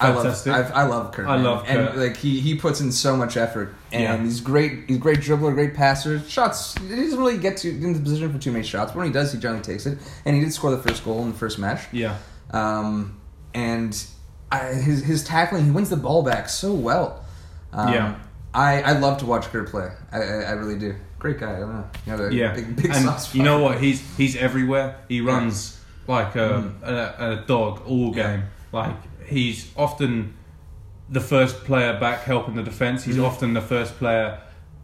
[0.00, 0.52] Fantastic.
[0.52, 1.26] I love I, I love Kurt.
[1.26, 4.22] I love and like he, he puts in so much effort, and Yeah.
[4.22, 4.84] he's great.
[4.86, 6.20] He's a great dribbler, great passer.
[6.20, 6.76] Shots.
[6.78, 9.12] He doesn't really get to in the position for too many shots, but when he
[9.12, 9.98] does, he generally takes it.
[10.24, 11.82] And he did score the first goal in the first match.
[11.92, 12.16] Yeah,
[12.52, 13.20] Um,
[13.54, 14.00] and
[14.52, 17.24] I, his his tackling, he wins the ball back so well.
[17.72, 18.14] Um, Yeah.
[18.54, 19.90] I, I love to watch Kurt play.
[20.10, 20.94] I, I, I really do.
[21.18, 21.56] Great guy.
[21.56, 21.84] I don't know.
[22.06, 22.54] You know, yeah.
[22.54, 23.34] big, big and sauce.
[23.34, 23.80] you know what?
[23.80, 24.96] He's he's everywhere.
[25.08, 28.40] He runs like a, a, a dog all game.
[28.40, 28.46] Yeah.
[28.72, 30.34] Like he's often
[31.10, 33.04] the first player back helping the defense.
[33.04, 33.24] He's Mhm.
[33.26, 34.38] often the first player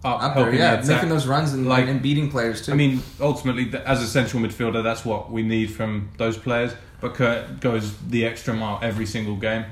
[0.05, 2.73] up, up there, helping yeah, the making those runs and, Like- and beating players too.
[2.73, 6.73] I mean, ultimately, as a central midfielder, that's what we need from those players.
[7.01, 9.64] But Kurt goes the extra mile every single game.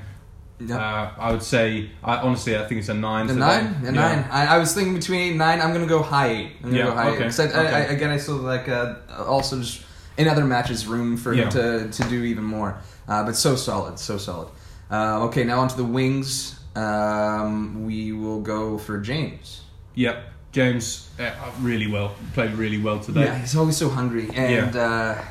[0.59, 0.77] Yeah.
[0.77, 3.29] Uh, I would say, I honestly, I think it's a nine.
[3.29, 3.91] a nine, a Yeah.
[3.91, 4.25] nine.
[4.31, 5.59] I, I was thinking between eight and nine.
[5.59, 6.51] I'm gonna go high eight.
[6.63, 7.39] I'm gonna Yeah, go high okay, eight.
[7.55, 8.93] I, I, again, I still like uh,
[9.27, 9.81] also just
[10.17, 11.49] in other matches room for him Yeah.
[11.49, 12.77] to, to do even more.
[13.07, 14.47] Uh, but so solid, so solid.
[14.91, 16.59] Uh, okay, now onto the wings.
[16.75, 19.61] Um, we will go for James.
[19.95, 23.25] Yep, James uh, really well played really well today.
[23.25, 25.21] Yeah, he's always so hungry, and uh,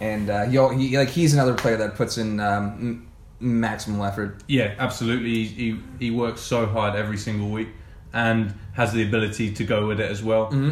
[0.00, 3.06] and uh, he, he like he's another player that puts in um,
[3.40, 4.42] m- maximal effort.
[4.48, 5.44] Yeah, absolutely.
[5.44, 7.68] He, he he works so hard every single week,
[8.12, 10.46] and has the ability to go with it as well.
[10.46, 10.70] hmm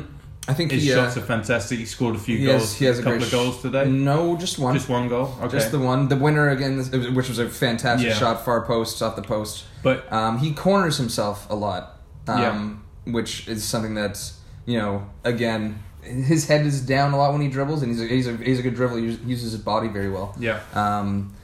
[0.49, 1.79] I think His he, uh, shots are fantastic.
[1.79, 3.85] He scored a few he goals, has, he has a, couple great of goals today.
[3.87, 4.73] No, just one.
[4.75, 5.35] Just one goal.
[5.43, 6.09] Okay, Just the one.
[6.09, 6.79] The winner again,
[7.15, 8.15] which was a fantastic Yeah.
[8.15, 9.65] shot, far post, off the post.
[9.83, 15.83] but Um, he corners himself a lot, um, which is something that's you know again
[16.03, 18.59] his head is down a lot when he dribbles, and he's a, he's a, he's
[18.59, 18.99] a good dribbler.
[18.99, 20.35] He uses- uses his body very well.
[20.39, 21.35] yeah, Um,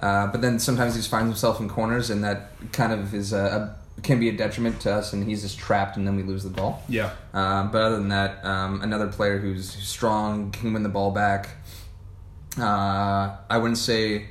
[0.00, 3.32] uh, but then sometimes he just finds himself in corners, and that kind of is
[3.32, 6.22] a, a can be a detriment to us, and he's just trapped, and then we
[6.22, 6.82] lose the ball.
[6.88, 11.10] yeah, Um, but other than that, um, another player who's strong can win the ball
[11.10, 11.50] back.
[12.58, 14.26] Uh, I wouldn't say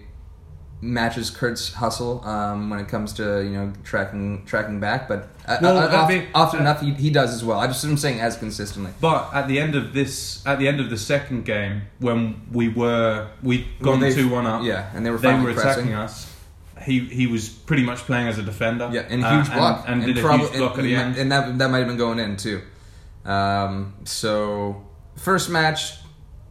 [0.84, 5.58] matches Kurt's hustle um, when it comes to you know tracking tracking back, but uh,
[5.62, 7.60] Well, uh, that'd be- often uh, enough he, he does as well.
[7.60, 8.92] I just am saying as consistently.
[9.00, 12.68] But at the end of this, at the end of the second game, when we
[12.68, 15.88] were we'd Well, gone two one up, Yeah, and they were they were pressing.
[15.90, 16.31] attacking us.
[16.84, 18.90] He he was pretty much playing as a defender.
[18.92, 21.18] Yeah, and uh, block, and, did a huge block at and, the end.
[21.18, 22.62] and that that might have been going in too.
[23.26, 24.84] Um, so
[25.16, 25.94] first match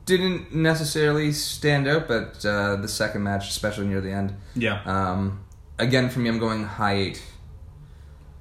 [0.06, 5.44] didn't necessarily stand out, but uh, the second match, especially near the end, yeah, um,
[5.78, 7.22] again for me, I'm going high eight.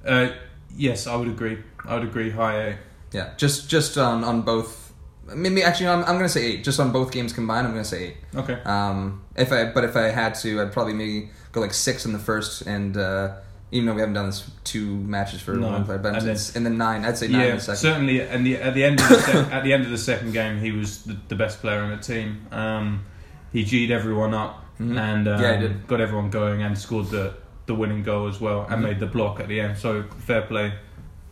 [0.06, 0.28] uh,
[0.76, 1.58] yes, I would agree.
[1.84, 2.30] I would agree.
[2.30, 2.76] High eight.
[3.12, 4.89] Yeah, just just on on both.
[5.34, 6.64] Maybe actually, I'm, I'm gonna say eight.
[6.64, 8.16] Just on both games combined, I'm gonna say eight.
[8.34, 8.54] Okay.
[8.64, 12.12] Um, if I but if I had to, I'd probably maybe go like six in
[12.12, 13.36] the first, and uh,
[13.72, 16.30] even though we haven't done this two matches for No, one player, but and then-
[16.34, 17.76] it's, and then nine, I'd say nine in Yeah, the second.
[17.78, 18.20] certainly.
[18.20, 20.58] And the, at the end of the sec- at the end of the second game,
[20.58, 22.46] he was the, the best player in the team.
[22.50, 23.04] Um,
[23.52, 24.98] he g'd everyone up Mhm.
[24.98, 25.86] and um, Yeah, he did.
[25.86, 27.34] got everyone going and scored the,
[27.66, 28.82] the winning goal as well and Mhm.
[28.82, 29.78] made the block at the end.
[29.78, 30.72] So fair play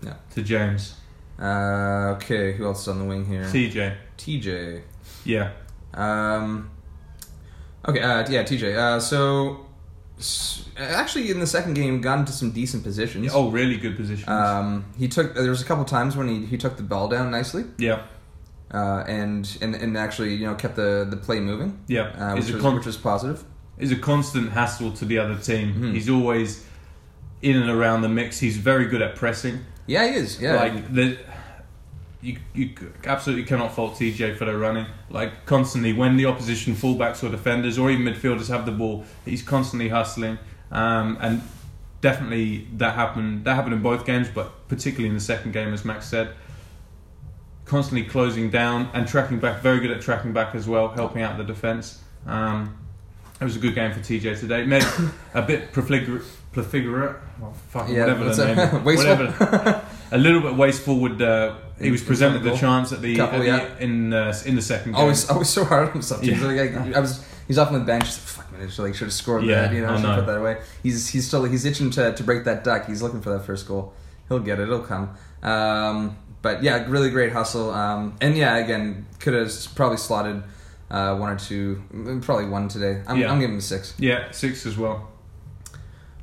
[0.02, 0.14] Yeah.
[0.34, 0.94] to James.
[1.40, 3.44] Uh, okay, who else is on the wing here?
[3.44, 3.94] TJ.
[4.16, 4.82] TJ.
[5.24, 5.52] Yeah.
[5.94, 6.70] Um,
[7.86, 8.76] okay, uh, yeah, TJ.
[8.76, 9.66] Uh, so
[10.18, 13.30] s- actually, in the second game, got into some decent positions.
[13.32, 14.28] Oh, really good positions.
[14.28, 15.34] Um, he took.
[15.34, 18.02] There was a couple times when he, he took the ball down nicely, yeah.
[18.72, 22.02] uh, and, and and actually you know kept the, the play moving, Yeah.
[22.18, 23.44] uh, He's which, a was, con- which was positive.
[23.78, 25.74] is a constant hassle to the other team.
[25.74, 25.94] Mhm.
[25.94, 26.64] He's always
[27.42, 28.40] in and around the mix.
[28.40, 29.64] He's very good at pressing.
[29.88, 30.40] Yeah, he is.
[30.40, 31.18] Yeah, Like the,
[32.20, 32.74] you you
[33.04, 34.86] absolutely cannot fault TJ for their running.
[35.10, 39.42] Like constantly when the opposition fullbacks or defenders or even midfielders have the ball, he's
[39.42, 40.38] constantly hustling.
[40.70, 41.42] Um, and
[42.02, 43.44] definitely that happened.
[43.44, 46.34] That happened in both games, but particularly in the second game, as Max said.
[47.64, 49.62] Constantly closing down and tracking back.
[49.62, 52.00] Very good at tracking back as well, helping out the defense.
[52.26, 52.76] Um,
[53.40, 54.64] it was a good game for TJ today.
[54.64, 54.84] Made
[55.34, 58.00] a bit profligate, profligate, oh, fucking yeah.
[58.02, 58.84] whatever the name.
[58.84, 59.16] Wasteful?
[59.16, 60.98] Whatever a little bit wasteful.
[61.00, 63.78] Would uh, he was presented the chance at the, Couple, at the yeah.
[63.78, 65.00] in uh, in the second game?
[65.00, 66.22] Always, always so hard on himself.
[66.24, 66.40] Yeah.
[66.44, 68.04] Like, I was he's off on the bench.
[68.04, 69.74] He's like, Fuck man, should like should have scored Yeah, that.
[69.74, 70.16] You know, I should know.
[70.16, 70.58] put that away.
[70.82, 72.86] He's he's still he's itching to, to break that duck.
[72.86, 73.92] He's looking for that first goal.
[74.28, 74.64] He'll get it.
[74.64, 75.16] It'll come.
[75.42, 77.70] Um, but yeah, really great hustle.
[77.70, 80.42] Um, and yeah, again, could have probably slotted
[80.90, 81.82] uh, one or two,
[82.22, 83.02] probably one today.
[83.06, 83.32] I'm, Yeah.
[83.32, 83.94] I'm giving him a six.
[83.98, 85.08] Yeah, six as well.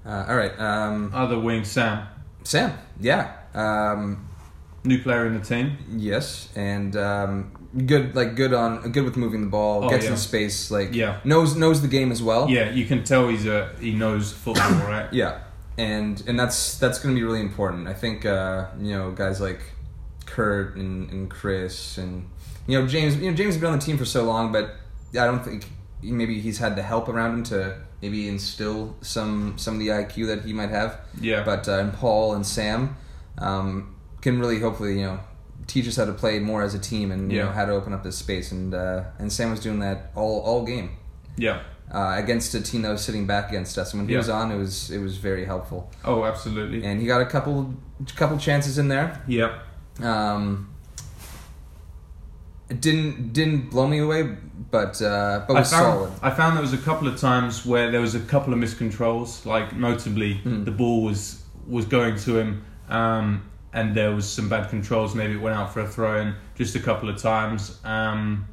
[0.06, 2.06] Uh, all right, um, Other wing, Sam,
[2.44, 2.78] Sam.
[3.00, 3.32] Yeah.
[3.56, 4.28] Um,
[4.84, 5.78] new player in the team.
[5.98, 7.52] Yes, and um,
[7.88, 10.12] good, like good on, good with moving the ball, Oh, gets yeah.
[10.12, 11.20] in space, like Yeah.
[11.24, 12.50] knows knows the game as well.
[12.50, 15.12] Yeah, you can tell he's a he knows football, right?
[15.12, 15.40] yeah,
[15.78, 17.88] and and that's that's going to be really important.
[17.88, 19.62] I think uh, you know guys like
[20.28, 22.30] Kurt and, and Chris and
[22.68, 23.16] you know James.
[23.16, 24.76] You know James has been on the team for so long, but
[25.20, 25.66] I don't think
[26.02, 30.28] maybe he's had the help around him to maybe instill some some of the IQ
[30.28, 31.00] that he might have.
[31.20, 31.44] Yeah.
[31.44, 32.96] But uh, and Paul and Sam
[33.38, 35.20] um, can really hopefully you know
[35.68, 37.46] teach us how to play more as a team and you Yeah.
[37.46, 40.42] know how to open up this space and uh, and Sam was doing that all
[40.42, 40.92] all game
[41.38, 41.62] yeah.
[41.92, 44.20] uh, against a team that was sitting back against us and when he Yeah.
[44.20, 46.86] was on it was it was very helpful Oh, absolutely.
[46.86, 47.74] and he got a couple
[48.16, 49.58] couple chances in there Yeah.
[50.04, 50.70] um,
[52.70, 54.38] it didn't didn't blow me away
[54.76, 57.92] but uh, but I found, solid I found there was a couple of times where
[57.92, 60.66] there was a couple of miscontrols, like notably Mm.
[60.66, 63.28] the ball was was going to him, um,
[63.74, 65.16] and there was some bad controls.
[65.16, 68.48] Maybe it went out for a throw in just a couple of times um,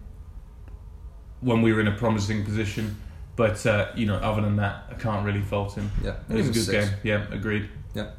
[1.40, 2.96] when we were in a promising position.
[3.36, 5.90] But uh, you know, other than that, I can't really fault him.
[6.04, 6.88] yeah It was a good six.
[6.88, 6.98] game.
[7.02, 7.68] Yeah, agreed.
[7.94, 8.10] Yeah.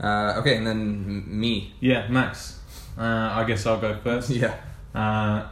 [0.00, 2.58] Uh, okay and then m- me Yeah, Max.
[2.98, 3.02] Uh,
[3.40, 4.30] I guess I'll go first.
[4.42, 4.54] yeah
[4.94, 5.46] Uh,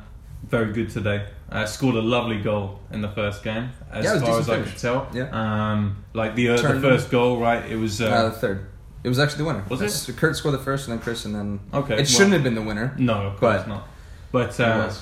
[0.49, 1.27] very good today.
[1.51, 4.55] Uh, scored a lovely goal in the first game, as Yeah, far as decent I
[4.57, 4.71] finish.
[4.73, 5.09] could tell.
[5.13, 5.29] Yeah.
[5.73, 7.65] Um, like the uh, the first goal, right?
[7.71, 8.01] It was.
[8.01, 8.67] uh, Uh, the third
[9.03, 10.17] it was actually the winner Was it?
[10.19, 11.95] Kurt scored the first and then Chris and then okay.
[11.95, 13.89] it well, shouldn't have been the winner No, of course but- not.
[14.31, 14.93] But uh,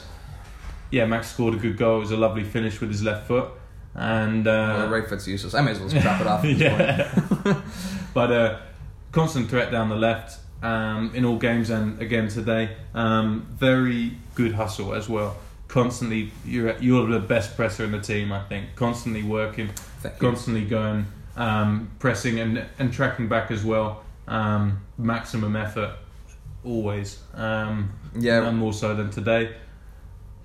[0.90, 1.96] yeah, Max scored a good goal.
[1.96, 3.48] It was a lovely finish with his left foot,
[3.96, 5.52] and uh, Well, right foot's useless.
[5.54, 6.44] I may as well just chop it off.
[6.44, 6.68] At this
[7.42, 7.46] point.
[7.46, 7.62] yeah.
[8.14, 8.58] but uh,
[9.12, 12.76] constant threat down the left um, in all games and again today.
[12.94, 15.36] Um, very good hustle as well.
[15.68, 18.32] Constantly, you're you're the best presser in the team.
[18.32, 19.70] I think constantly working,
[20.18, 24.02] constantly going, um, pressing and and tracking back as well.
[24.26, 25.92] Um, maximum effort,
[26.64, 27.18] always.
[27.34, 28.40] Um, Yeah.
[28.40, 29.54] none more so than today.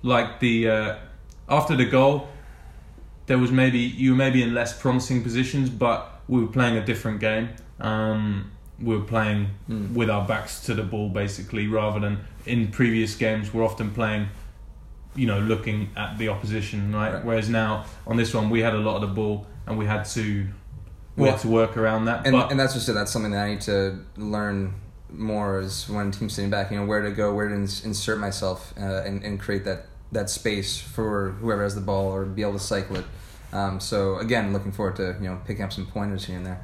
[0.02, 0.96] Like the uh,
[1.48, 2.28] after the goal,
[3.26, 6.84] there was maybe you were maybe in less promising positions, but we were playing a
[6.84, 7.48] different game.
[7.80, 8.50] Um,
[8.82, 9.92] were playing Mm.
[9.94, 14.28] with our backs to the ball basically, rather than in previous games we're often playing,
[15.14, 17.14] you know, looking at the opposition, right?
[17.14, 17.24] Right.
[17.24, 20.04] Whereas now on this one we had a lot of the ball and we had
[20.06, 20.46] to
[21.16, 22.26] we Well, had to work around that.
[22.26, 22.94] and but and that's just it.
[22.94, 24.74] That's something that I need to learn
[25.12, 26.72] more is when team's sitting back.
[26.72, 29.86] You know where to go, where to ins- insert myself, uh, and and create that
[30.10, 33.04] that space for whoever has the ball or be able to cycle it.
[33.52, 36.60] Um, so again, looking forward to you know picking up some pointers here and there.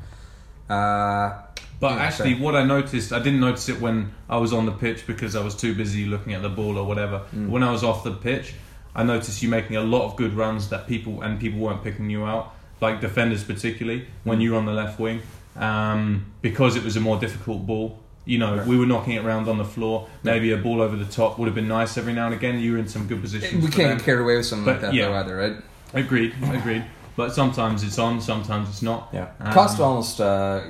[0.68, 1.32] Uh,
[1.80, 4.72] But Yeah, actually, what I noticed, I didn't notice it when I was on the
[4.72, 7.22] pitch because I was too busy looking at the ball or whatever.
[7.34, 7.48] Mm.
[7.48, 8.52] When I was off the pitch,
[8.94, 12.10] I noticed you making a lot of good runs that people and people weren't picking
[12.10, 14.42] you out, like defenders particularly when Mm.
[14.42, 15.22] you were on the left wing,
[15.56, 17.98] um, because it was a more difficult ball.
[18.26, 18.66] You know, Right.
[18.66, 20.06] we were knocking it around on the floor.
[20.22, 22.60] Maybe a ball over the top would have been nice every now and again.
[22.60, 23.64] You were in some good positions.
[23.64, 25.06] we can't get carried away with something like that yeah.
[25.06, 25.56] though either, right?
[25.94, 26.84] Agreed, agreed.
[27.16, 29.08] But sometimes it's on, sometimes it's not.
[29.12, 29.28] Yeah.
[29.40, 30.60] Um, Costa almost uh,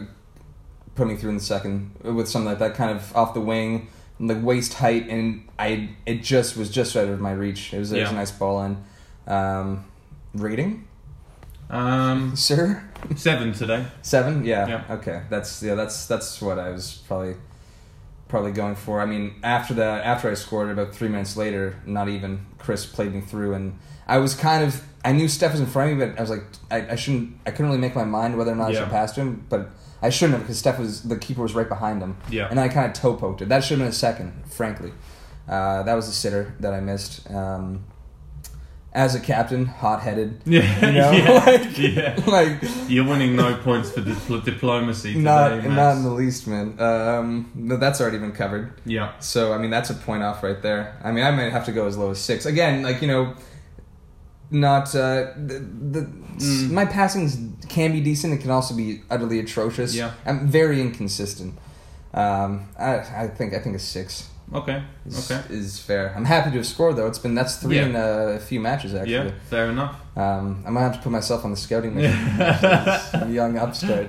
[1.00, 3.88] put me through in the second with something like that, kind of off the wing,
[4.18, 7.72] like waist height, and I it just was just out of my reach.
[7.72, 8.84] It was, it was a nice ball in.
[9.26, 9.86] Um,
[10.34, 10.86] rating,
[11.70, 12.82] Um, sir.
[13.16, 13.86] seven today.
[14.02, 14.68] Seven, yeah.
[14.68, 14.84] Yeah.
[14.96, 17.36] Okay, that's yeah, that's that's what I was probably
[18.28, 19.00] probably going for.
[19.00, 23.14] I mean, after that, after I scored, about three minutes later, not even Chris played
[23.14, 26.04] me through, and I was kind of I knew Steph was in front of me,
[26.06, 28.56] but I was like, I, I shouldn't, I couldn't really make my mind whether or
[28.56, 29.70] not I should pass to him, but
[30.02, 32.48] I shouldn't have because Steph was the keeper was right behind him, Yeah.
[32.50, 33.48] and I kind of toe poked it.
[33.48, 34.92] That should have been a second, frankly.
[35.48, 37.30] Uh, that was a sitter that I missed.
[37.30, 37.84] Um,
[38.92, 40.40] as a captain, hot headed.
[40.46, 42.24] Yeah, You know, yeah, like, yeah.
[42.26, 42.58] like
[42.88, 45.66] You're winning no points for dipl- diplomacy today, not Max.
[45.68, 46.74] not in the least, man.
[46.80, 48.74] Um, no, that's already been covered.
[48.84, 50.98] yeah, So I mean, that's a point off right there.
[51.04, 52.82] I mean, I might have to go as low as six again.
[52.82, 53.34] Like you know,
[54.50, 55.58] not uh, the,
[55.90, 56.70] the Mm.
[56.70, 57.36] my passings
[57.68, 58.32] can be decent.
[58.32, 59.94] It can also be utterly atrocious.
[59.94, 60.12] Yeah.
[60.24, 61.58] I'm very inconsistent.
[62.14, 65.54] Um, I, I think I think a six okay, is, okay.
[65.54, 66.14] is fair.
[66.16, 67.06] I'm happy to have scored though.
[67.06, 67.86] It's been that's three Yeah.
[67.86, 69.12] in a, few matches actually.
[69.12, 70.00] Yeah, fair enough.
[70.16, 73.34] Um, I might have to put myself on the scouting mission.
[73.34, 74.08] Young upstart.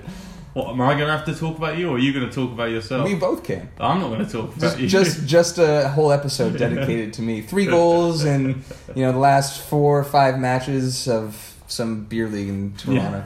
[0.53, 2.33] What am I going to have to talk about you, or are you going to
[2.33, 3.07] talk about yourself?
[3.07, 3.69] We both can.
[3.79, 4.87] I'm not going to talk about Just, you.
[4.87, 7.41] just, just a whole episode dedicated to me.
[7.41, 12.49] Three goals in you know the last four or five matches of some beer league
[12.49, 13.23] in Toronto.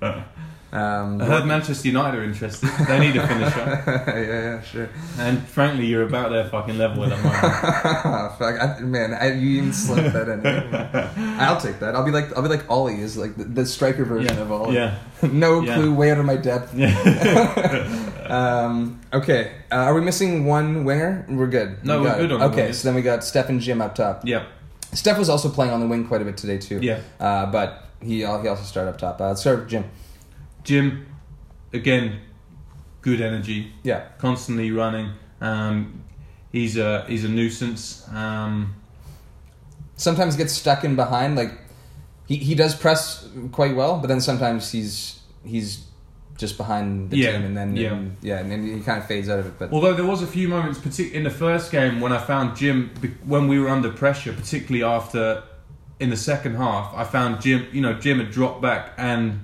[0.72, 2.68] Um, I heard Manchester United are interested.
[2.86, 4.88] They need a finisher, yeah, yeah, sure.
[5.18, 7.40] and frankly, you're about their fucking level at the moment.
[8.38, 10.46] Fuck, I, man, I, you even slipped that in.
[11.40, 11.96] I'll take that.
[11.96, 14.52] I'll be like, I'll be like Ollie is like the, the striker version Yeah, of
[14.52, 14.76] Ollie.
[14.76, 14.98] yeah,
[15.32, 15.74] no Yeah.
[15.74, 16.72] clue, way out of my depth.
[16.76, 18.10] yeah.
[18.28, 21.26] Um, okay, uh, are we missing one winger?
[21.28, 21.84] We're good.
[21.84, 24.24] No, We we're good on Okay, so then we got Steph and Jim up top.
[24.24, 24.46] Yep.
[24.92, 26.78] Steph was also playing on the wing quite a bit today too.
[26.80, 27.00] yeah.
[27.18, 29.20] Uh, but he he also started up top.
[29.20, 29.84] Uh, let's start with Jim.
[30.64, 31.06] Jim,
[31.72, 32.20] again,
[33.02, 34.08] good energy, Yeah.
[34.18, 35.10] constantly running.
[35.40, 36.02] Um,
[36.52, 38.06] he's a he's a nuisance.
[38.12, 38.74] Um,
[39.96, 41.36] Sometimes gets stuck in behind.
[41.36, 41.52] Like
[42.26, 45.84] he, he does press quite well, but then sometimes he's he's
[46.38, 47.92] just behind the Yeah, team, and then yeah.
[47.92, 49.58] and, yeah, and then he kind of fades out of it.
[49.58, 52.56] But Although there was a few moments, partic- in the first game, when I found
[52.56, 52.90] Jim
[53.26, 55.42] when we were under pressure, particularly after
[55.98, 57.66] in the second half, I found Jim.
[57.72, 59.40] You know, Jim had dropped back, and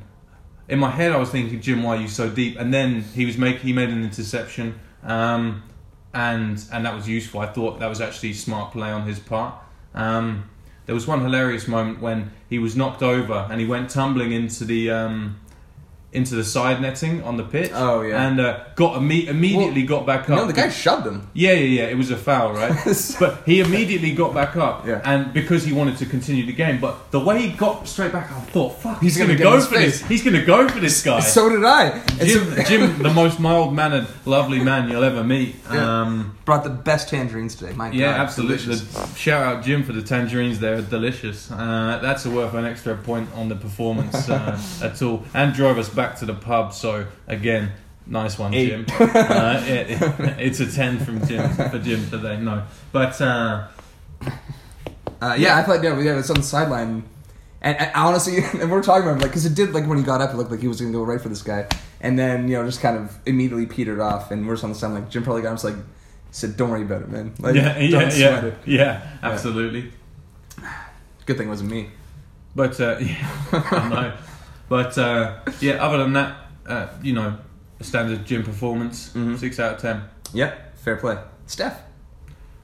[0.69, 2.59] in my head, I was thinking, Jim, why are you so deep?
[2.59, 5.63] And then he was make he made an interception, um,
[6.13, 7.41] and and that was useful.
[7.41, 9.55] I thought that was actually smart play on his part.
[9.95, 10.51] Um,
[10.87, 14.65] there was one hilarious moment when he was knocked over and he went tumbling into
[14.65, 15.41] the um,
[16.17, 17.71] into the side netting on the pitch.
[17.75, 18.27] Oh, yeah.
[18.27, 20.37] and uh, got imme- immediately got back up.
[20.39, 21.29] no, the guy shoved him.
[21.35, 21.89] Yeah, yeah, yeah.
[21.89, 22.73] It was a foul, right?
[23.21, 25.01] but he immediately got back up, Yeah.
[25.05, 26.81] and because he wanted to continue the game.
[26.81, 29.61] But the way he got straight back, I thought, "Fuck, He's he's, gonna going to
[29.61, 30.01] go for face.
[30.01, 30.09] this.
[30.09, 32.03] He's going to go for this guy." So did I.
[32.25, 35.57] Jim, so- Jim, the most mild-mannered, lovely man you'll ever meet.
[35.73, 36.03] Yeah.
[36.03, 37.73] Um, brought the best tangerines today.
[37.75, 38.77] My yeah, God, absolutely.
[39.17, 41.51] Shout out Jim for the tangerines; they're delicious.
[41.51, 45.89] Uh, that's worth an extra point on the performance uh, at all, and drove us
[45.89, 46.73] back to the pub.
[46.73, 47.73] So again,
[48.07, 48.69] nice one, Eight.
[48.69, 48.87] Jim.
[49.01, 52.39] Uh, it, it- it's a ten from Jim for Jim today.
[52.41, 53.67] No, but uh,
[55.21, 57.03] Uh, yeah, I thought yeah, yeah, it's on the sideline,
[57.63, 60.05] and, and honestly, and we're talking about him like because it did like when he
[60.05, 61.67] got up, it looked like he was going to go right for this guy,
[62.03, 64.77] and then you know just kind of immediately petered off, and we're just on the
[64.77, 65.03] sideline.
[65.03, 65.75] Like Jim probably got him, just like
[66.33, 67.33] said, "Don't worry about it, man.
[67.39, 69.91] Like, yeah, don't yeah, sweat yeah, it." yeah, absolutely.
[71.25, 71.89] Good thing it wasn't me.
[72.55, 74.13] But uh, yeah, I know.
[74.69, 77.37] But uh, yeah, other than that, uh, you know,
[77.81, 79.39] a standard Jim performance, Mhm.
[79.39, 80.03] six out of ten.
[80.33, 81.17] Yep, fair play.
[81.47, 81.81] Steph,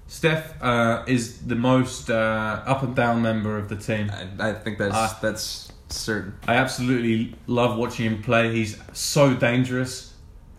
[0.09, 4.11] Steph uh, is the most uh, up and down member of the team.
[4.39, 6.35] I, I think that's that's certain.
[6.49, 8.53] I absolutely love watching him play.
[8.53, 10.13] He's so dangerous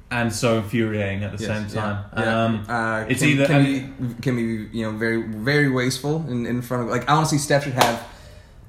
[0.10, 2.06] and so infuriating at the Yes, same yeah, time.
[2.17, 2.43] yeah.
[2.45, 6.45] Um, uh, it's can, either- can be can be you know very very wasteful in,
[6.45, 8.01] in front of like honestly Steph should have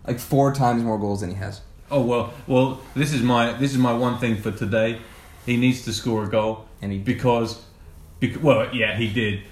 [0.07, 1.61] like four times more goals than he has.
[1.95, 2.81] Oh well, well.
[2.95, 4.99] This is my this is my one thing for today.
[5.47, 6.67] He needs to score a goal.
[6.83, 7.65] And he because,
[8.21, 9.43] bec well, yeah, he did.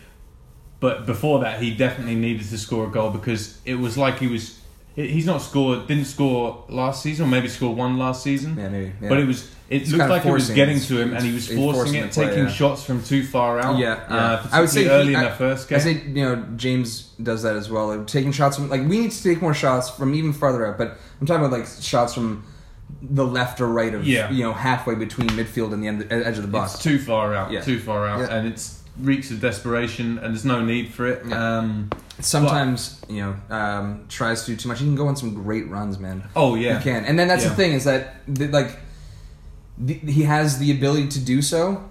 [0.81, 4.27] But before that, he definitely needed to score a goal because it was like he
[4.27, 4.59] was.
[4.97, 8.57] He- He's not scored, didn't score last season, or maybe scored one last season.
[8.59, 9.09] yeah maybe yeah.
[9.09, 9.51] But it was.
[9.71, 12.13] It He's looked like it was getting to him, and he was forcing, forcing it,
[12.13, 12.51] play, taking yeah.
[12.51, 13.79] shots from too far out.
[13.79, 14.47] Yeah, Uh.
[14.53, 15.77] I would say particularly he- early in I- the first game.
[15.77, 17.89] I say you know James does that as well.
[17.89, 20.77] Like, taking shots from like we need to take more shots from even farther out.
[20.77, 22.45] But I'm talking about like shots from
[23.01, 24.31] the left or right of Yeah.
[24.31, 26.75] you know halfway between midfield and the end, edge of the box.
[26.75, 27.51] It's too far out.
[27.51, 27.63] Yeah.
[27.63, 31.23] Too far out, and it's reeks of desperation, and there's no need for it.
[31.27, 31.59] Yeah.
[31.59, 34.79] Um, Sometimes you know um, tries to do too much.
[34.79, 36.23] He can go on some great runs, man.
[36.37, 37.49] oh yeah, He can, and then that's Yeah.
[37.51, 38.79] the thing is that like
[39.79, 41.91] the, he has the ability to do so,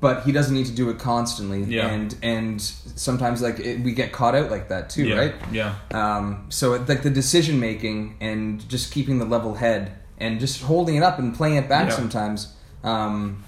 [0.00, 1.62] but he doesn't need to do it constantly.
[1.64, 1.86] Yeah.
[1.86, 5.34] And and sometimes like it, we get caught out like that too, yeah, right?
[5.52, 5.74] Yeah.
[5.92, 10.62] Um, so it- like the decision making and just keeping the level head and just
[10.62, 11.94] holding it up and playing it back Yeah.
[11.94, 12.52] sometimes
[12.84, 13.42] um,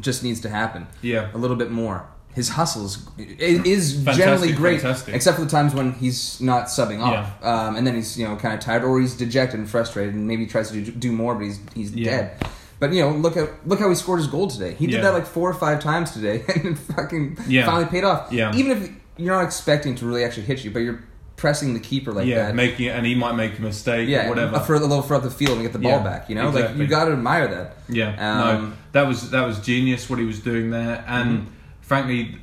[0.00, 1.28] just needs to happen Yeah.
[1.34, 2.06] a little bit more.
[2.34, 5.14] His hustles is, Fantastic, generally great, fantastic.
[5.14, 8.34] except for the times when he's not subbing off, um, and then he's you know
[8.34, 11.36] kind of tired or he's dejected and frustrated, and maybe tries to do, do more,
[11.36, 12.10] but he's he's Yeah.
[12.10, 12.46] dead.
[12.80, 14.74] But you know, look at look how he scored his goal today.
[14.74, 15.02] He did Yeah.
[15.02, 17.66] that like four or five times today, and it fucking Yeah.
[17.66, 18.32] finally paid off.
[18.32, 18.52] Yeah.
[18.56, 21.04] Even if you're not expecting to really actually hit you, but you're
[21.36, 22.54] pressing the keeper like yeah, that.
[22.54, 24.60] making it, and he might make a mistake yeah, or whatever.
[24.60, 26.28] for a little further field and get the ball Yeah, back.
[26.28, 27.76] You know, like you got to admire that.
[27.88, 28.38] Yeah, Um,
[28.70, 31.50] no, that was that was genius what he was doing there, and Mm-hmm.
[31.82, 32.38] frankly,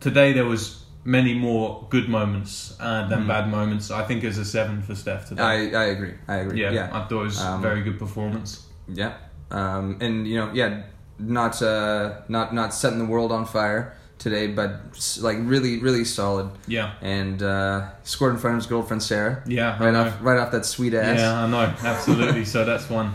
[0.00, 3.28] today there was many more good moments uh, than Mhm.
[3.28, 3.90] bad moments.
[3.90, 5.42] I think as a seven for Steph today.
[5.42, 6.14] I I agree.
[6.28, 6.60] I agree.
[6.62, 6.86] yeah, yeah.
[6.92, 8.66] I thought it was Um, very good performance.
[8.92, 9.12] Yeah,
[9.50, 10.82] um, and you know, yeah,
[11.18, 14.80] not uh, not not setting the world on fire today, but
[15.20, 16.50] like really, really solid.
[16.66, 19.42] Yeah, And uh, scored in front of his girlfriend Sarah.
[19.46, 21.18] yeah, Right off, right off that sweet ass.
[21.18, 22.44] Yeah, I know, absolutely.
[22.44, 23.14] so that's one.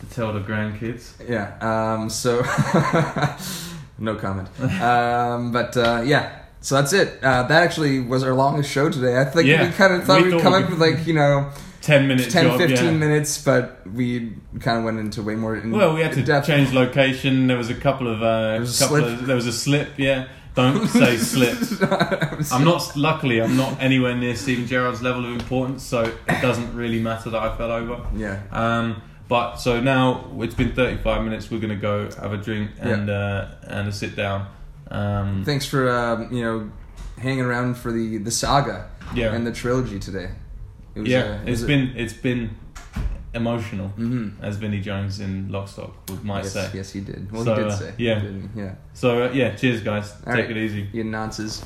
[0.00, 1.12] to tell the grandkids.
[1.28, 1.54] Yeah.
[1.60, 2.40] Um, so
[3.98, 4.48] no comment.
[4.80, 6.36] Um, but uh, yeah.
[6.62, 7.22] So that's it.
[7.22, 9.18] Uh, that actually was our longest show today.
[9.20, 9.64] I think Yeah.
[9.66, 11.50] we kind of thought We we'd thought come up with like you know
[11.90, 12.90] 10 minutes 10, job, 15 yeah.
[12.92, 15.56] minutes, but we kind of went into way more.
[15.56, 16.46] In Well, we had to depth.
[16.46, 17.48] change location.
[17.48, 19.04] There was a couple of uh, was a couple.
[19.04, 19.98] Of, there was a slip.
[19.98, 21.58] Yeah, don't say slip.
[22.52, 22.96] I'm not.
[22.96, 27.30] Luckily, I'm not anywhere near Steven Gerrard's level of importance, so it doesn't really matter
[27.30, 28.06] that I fell over.
[28.14, 28.40] Yeah.
[28.52, 31.50] Um, but so now it's been 35 minutes.
[31.50, 34.46] We're gonna go have a drink and uh, and a sit down.
[34.92, 36.70] Um, Thanks for um, you know
[37.18, 40.30] hanging around for the the saga yeah, and the trilogy today.
[40.94, 41.18] It yeah.
[41.18, 42.50] uh, it it's was been it's been
[43.32, 44.32] emotional, Mhm.
[44.42, 46.70] as Vinnie Jones in Lock, Stock would might yes, say.
[46.74, 47.30] yes, he did.
[47.30, 47.92] Well, So, he did uh, say.
[47.98, 48.18] yeah.
[48.18, 48.74] didn't yeah.
[48.92, 50.12] So uh, yeah, cheers guys.
[50.26, 50.56] All Take right.
[50.56, 50.88] it easy.
[50.92, 51.64] You nonsense.